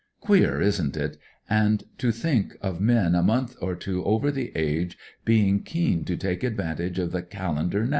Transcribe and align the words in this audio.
"Queer, 0.19 0.59
isn't 0.59 0.97
it? 0.97 1.19
And 1.47 1.81
then 1.81 1.87
to 1.99 2.11
think 2.11 2.57
of 2.59 2.81
men 2.81 3.13
a 3.13 3.21
month 3.21 3.55
or 3.61 3.75
two 3.75 4.03
over 4.03 4.31
the 4.31 4.51
age 4.55 4.97
being 5.25 5.61
keen 5.61 6.05
to 6.05 6.17
take 6.17 6.43
advantage 6.43 6.97
of 6.97 7.11
the 7.11 7.21
calendar 7.21 7.85
nmo! 7.85 7.89